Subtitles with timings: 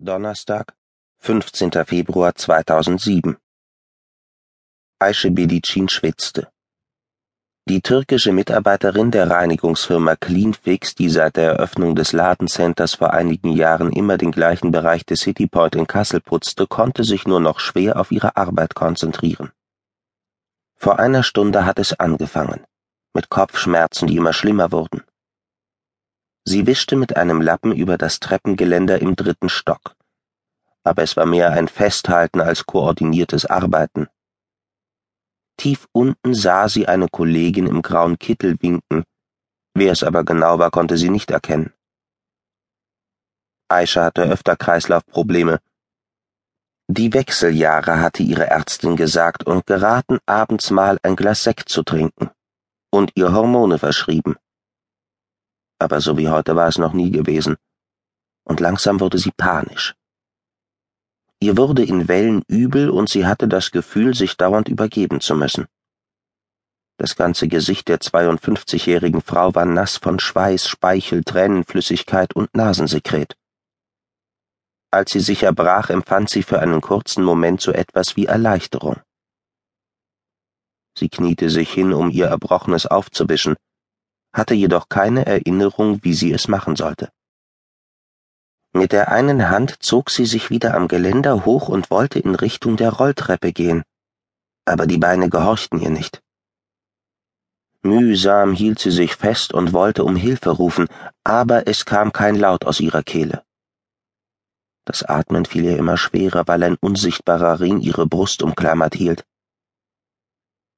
[0.00, 0.76] Donnerstag,
[1.18, 1.72] 15.
[1.84, 3.36] Februar 2007
[5.00, 6.46] Aische Bedicin schwitzte.
[7.68, 13.90] Die türkische Mitarbeiterin der Reinigungsfirma Cleanfix, die seit der Eröffnung des Ladencenters vor einigen Jahren
[13.90, 18.12] immer den gleichen Bereich des Cityport in Kassel putzte, konnte sich nur noch schwer auf
[18.12, 19.50] ihre Arbeit konzentrieren.
[20.76, 22.64] Vor einer Stunde hat es angefangen,
[23.14, 25.02] mit Kopfschmerzen, die immer schlimmer wurden.
[26.50, 29.94] Sie wischte mit einem Lappen über das Treppengeländer im dritten Stock.
[30.82, 34.08] Aber es war mehr ein Festhalten als koordiniertes Arbeiten.
[35.58, 39.04] Tief unten sah sie eine Kollegin im grauen Kittel winken.
[39.74, 41.74] Wer es aber genau war, konnte sie nicht erkennen.
[43.68, 45.60] Aisha hatte öfter Kreislaufprobleme.
[46.86, 52.30] Die Wechseljahre hatte ihre Ärztin gesagt und geraten, abends mal ein Glas Sekt zu trinken
[52.90, 54.36] und ihr Hormone verschrieben
[55.78, 57.56] aber so wie heute war es noch nie gewesen,
[58.44, 59.94] und langsam wurde sie panisch.
[61.40, 65.66] Ihr wurde in Wellen übel und sie hatte das Gefühl, sich dauernd übergeben zu müssen.
[66.96, 73.36] Das ganze Gesicht der 52-jährigen Frau war nass von Schweiß, Speichel, Tränenflüssigkeit und Nasensekret.
[74.90, 79.00] Als sie sich erbrach, empfand sie für einen kurzen Moment so etwas wie Erleichterung.
[80.98, 83.54] Sie kniete sich hin, um ihr Erbrochenes aufzuwischen,
[84.32, 87.10] hatte jedoch keine Erinnerung, wie sie es machen sollte.
[88.72, 92.76] Mit der einen Hand zog sie sich wieder am Geländer hoch und wollte in Richtung
[92.76, 93.82] der Rolltreppe gehen,
[94.68, 96.22] aber die Beine gehorchten ihr nicht.
[97.82, 100.88] Mühsam hielt sie sich fest und wollte um Hilfe rufen,
[101.24, 103.42] aber es kam kein Laut aus ihrer Kehle.
[104.84, 109.24] Das Atmen fiel ihr immer schwerer, weil ein unsichtbarer Ring ihre Brust umklammert hielt.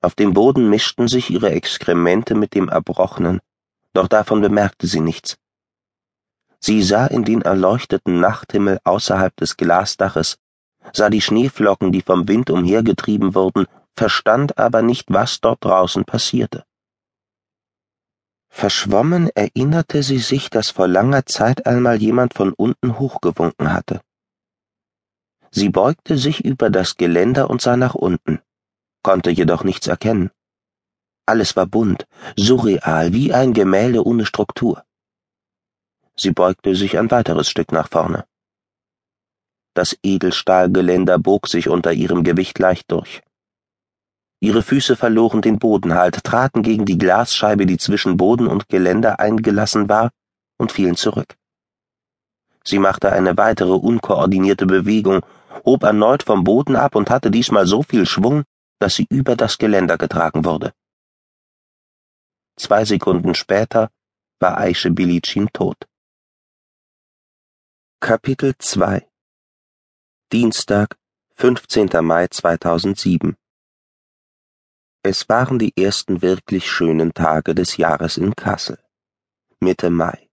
[0.03, 3.41] Auf dem Boden mischten sich ihre Exkremente mit dem Erbrochenen,
[3.93, 5.37] doch davon bemerkte sie nichts.
[6.59, 10.39] Sie sah in den erleuchteten Nachthimmel außerhalb des Glasdaches,
[10.95, 16.65] sah die Schneeflocken, die vom Wind umhergetrieben wurden, verstand aber nicht, was dort draußen passierte.
[18.49, 24.01] Verschwommen erinnerte sie sich, dass vor langer Zeit einmal jemand von unten hochgewunken hatte.
[25.51, 28.41] Sie beugte sich über das Geländer und sah nach unten
[29.03, 30.31] konnte jedoch nichts erkennen.
[31.27, 32.07] Alles war bunt,
[32.37, 34.85] surreal, wie ein Gemälde ohne Struktur.
[36.17, 38.27] Sie beugte sich ein weiteres Stück nach vorne.
[39.75, 43.23] Das Edelstahlgeländer bog sich unter ihrem Gewicht leicht durch.
[44.41, 49.89] Ihre Füße verloren den Bodenhalt, traten gegen die Glasscheibe, die zwischen Boden und Geländer eingelassen
[49.89, 50.11] war,
[50.59, 51.37] und fielen zurück.
[52.65, 55.21] Sie machte eine weitere unkoordinierte Bewegung,
[55.65, 58.45] hob erneut vom Boden ab und hatte diesmal so viel Schwung,
[58.81, 60.73] dass sie über das Geländer getragen wurde.
[62.57, 63.91] Zwei Sekunden später
[64.41, 65.77] war Aische Bilicin tot.
[68.01, 69.07] Kapitel 2
[70.33, 70.97] Dienstag,
[71.35, 71.91] 15.
[72.03, 73.37] Mai 2007
[75.03, 78.79] Es waren die ersten wirklich schönen Tage des Jahres in Kassel.
[79.61, 80.31] Mitte Mai.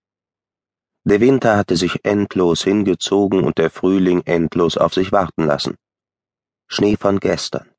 [1.03, 5.77] Der Winter hatte sich endlos hingezogen und der Frühling endlos auf sich warten lassen.
[6.67, 7.76] Schnee von gestern.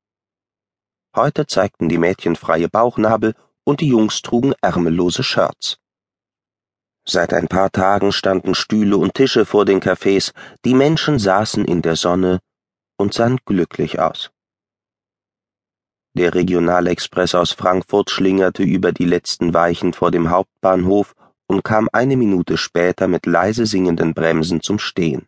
[1.14, 5.78] Heute zeigten die Mädchen freie Bauchnabel und die Jungs trugen ärmellose Shirts.
[7.06, 10.32] Seit ein paar Tagen standen Stühle und Tische vor den Cafés,
[10.64, 12.40] die Menschen saßen in der Sonne
[12.98, 14.30] und sahen glücklich aus.
[16.14, 21.14] Der Regionalexpress aus Frankfurt schlingerte über die letzten Weichen vor dem Hauptbahnhof
[21.46, 25.26] und kam eine Minute später mit leise singenden Bremsen zum Stehen.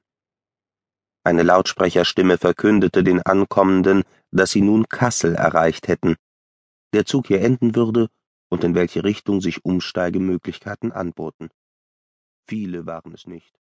[1.25, 6.17] Eine Lautsprecherstimme verkündete den Ankommenden, dass sie nun Kassel erreicht hätten,
[6.95, 8.09] der Zug hier enden würde
[8.49, 11.51] und in welche Richtung sich Umsteigemöglichkeiten anboten.
[12.49, 13.60] Viele waren es nicht.